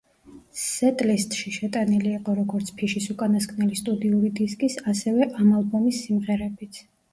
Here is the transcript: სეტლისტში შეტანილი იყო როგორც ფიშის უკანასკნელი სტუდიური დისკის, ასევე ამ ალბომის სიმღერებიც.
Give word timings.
სეტლისტში 0.59 1.51
შეტანილი 1.57 2.13
იყო 2.21 2.35
როგორც 2.39 2.71
ფიშის 2.79 3.07
უკანასკნელი 3.15 3.79
სტუდიური 3.83 4.33
დისკის, 4.41 4.81
ასევე 4.95 5.31
ამ 5.45 5.55
ალბომის 5.61 6.03
სიმღერებიც. 6.11 6.85